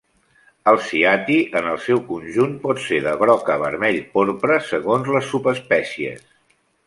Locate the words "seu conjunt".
1.87-2.55